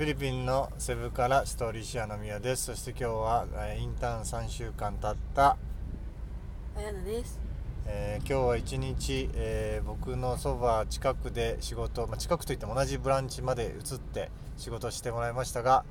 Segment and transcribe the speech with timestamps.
[0.00, 5.58] フィリピンのセブからストーリーシアの宮ですそして今日はえーインターン3週間経った、
[6.74, 7.38] あやなです。
[7.86, 15.84] えー今日は一日、えー僕のそば近くで仕事、まあ、近くといっても同じブランチまで移って仕事してもらいましたが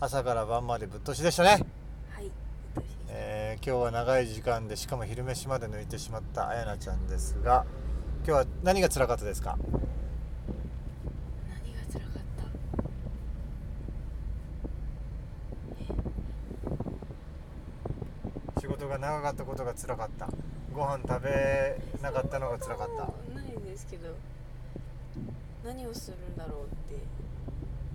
[0.00, 1.64] 朝から晩までぶっ通しでしたね、
[2.10, 2.32] はい。
[3.10, 7.64] えー今日は長い時間でしかも昼飯まで抜いてしまったあやなちゃんですが
[8.26, 9.56] 今日は何が辛かったですか
[11.48, 12.22] 何が辛かった。
[18.62, 20.28] 仕事が長かったことが辛かった
[20.72, 24.14] ご飯食べなかったのが辛かったないんですけど。
[25.64, 26.94] 何をするんだろうって。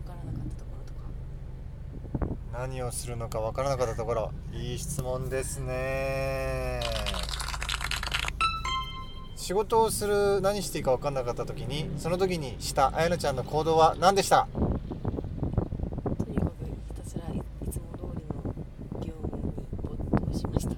[0.10, 0.72] わからなかったとこ
[2.20, 2.60] ろとか。
[2.60, 6.82] 何をするのか分からなかったところいい質問ですね
[9.38, 14.60] 仕事をする何していいか分からなかった時にその時にしたあやなちゃんの行動は何でしたと
[16.30, 18.44] にかくひたすらいいつも通りの
[19.06, 20.72] 業務に没頭しました。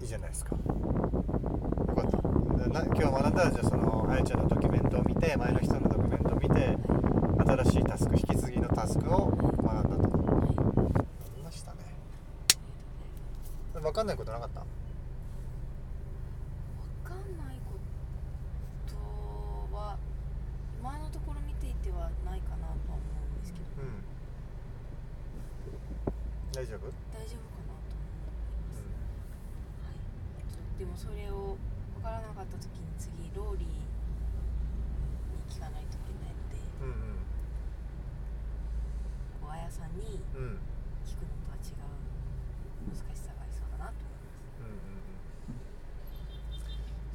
[0.00, 0.04] い。
[0.04, 0.56] いじゃないですか。
[0.56, 0.62] よ
[1.94, 2.18] かった。
[2.86, 6.78] 今日学んだらじゃあそのあやちゃんのドキュメントを見て前の人のドキュメントを見て
[7.64, 10.56] 新しいタスク引き継ぎのタスクを学んだとい。
[10.56, 11.36] はい。
[11.36, 11.78] りましたね
[13.74, 14.66] 分かんないことなかったわ
[17.04, 17.76] かんないこ
[19.70, 19.96] とは。
[20.80, 23.64] 今のところ見ていてはないかなとは思うんですけど。
[23.82, 23.88] うん
[26.60, 28.20] 大丈夫、大丈夫かなと思い
[28.68, 28.84] ます。
[29.80, 31.56] はい、でもそれを
[31.96, 33.80] 分からなかった時に次ローリーに
[35.48, 37.16] 聞かないといけないのでうん
[39.40, 40.60] こうあやさんにうんうん
[41.08, 41.88] 聞くのとは違う
[42.92, 44.04] 難しさがありそうだなと
[44.60, 45.64] 思いうんうんうん。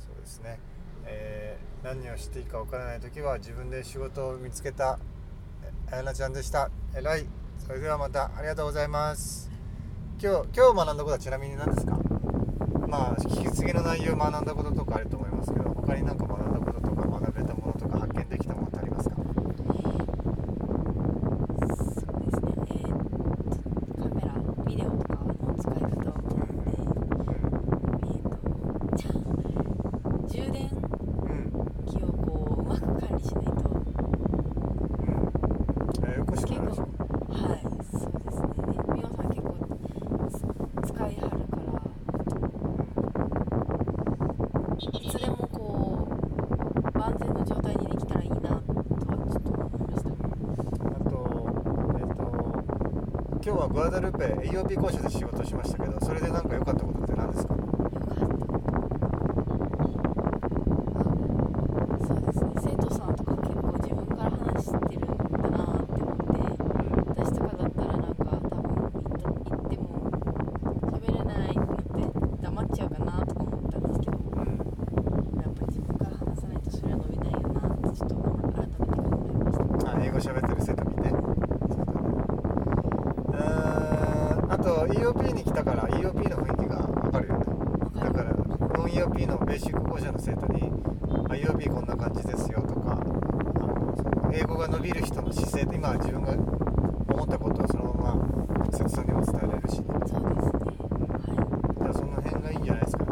[0.02, 0.58] そうですね、
[1.06, 4.98] えー何をしていいか分からない時は自分で仕事を見つけた
[5.64, 6.72] えあやなちゃんでした。
[6.96, 7.28] えらい
[7.60, 9.50] それではまたありがとうございます。
[10.22, 11.98] 今日今日学んだことはちなみに何ですか？
[12.88, 19.24] まあ引き継ぎの内容を学んだこととかあると思いますけど他に何か学んだこととか学べたものとか発見できたものってありますかま
[21.76, 22.02] す。
[22.02, 22.96] そうですね、えー
[23.98, 24.28] カメラ
[24.66, 28.38] ビデオとかの使い方を学んで、えー、と
[28.96, 29.12] じゃあ
[30.30, 30.74] 充電う
[31.34, 31.52] ん
[31.86, 33.72] 器をこううまく管理しないとう
[35.04, 35.06] ん
[36.04, 37.72] えーよくし結ないでしょ構はいそう
[38.24, 39.56] ですねで美穂さん結構
[40.32, 40.34] つ
[40.88, 41.82] 使いはるから
[44.94, 48.52] いつでもこう万全の状態にできたらいいなとは
[49.32, 50.10] ちょっと思いました。
[50.10, 50.14] あ
[51.10, 51.16] と、
[51.98, 52.22] えっ、と、
[53.44, 58.16] 今日はグアダルーペ AOP 講師で仕事しましたけど、それで何か良かったことって何ですかよかった
[62.06, 66.34] そうですね生徒さんとか結構自分から話してるんだなって思って
[67.22, 68.46] 私とかだったらなんか多分
[69.16, 69.84] 言った言っても
[70.94, 78.16] 喋れないってなって黙っちゃうかなとか思ったんですけどやっぱり自分から話さないとそれは伸びないよなってちょっと
[78.54, 81.10] 改めて考えましたあ、英語喋ってる生徒見て。
[81.10, 87.46] うーん、あと EOP に来たから EOP の雰囲気がわかるよね。
[88.02, 90.72] だから、ノン EOP のベーシック講師の生徒に、
[91.30, 93.00] あ EOP こんな感じですよとか、
[94.34, 96.32] 英語が伸びる人の姿勢、今自分が
[97.14, 100.20] 思ったことをそのまま生徒さんにも伝えられるし、そうですね。
[101.14, 103.12] はじゃあその辺がいいんじゃないですかね。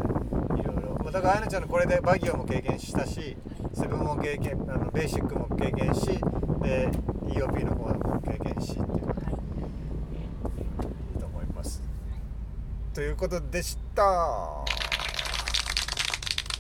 [0.59, 3.37] いろいろ、まあ、だからあやなちゃんのこれでバギオも経験したしいはい
[3.75, 6.07] セブンも経験あのベーシックも経験し
[6.61, 6.89] で
[7.27, 11.81] EOP の方も経験しっていうのがはいいいと思います
[12.93, 14.72] ということでした。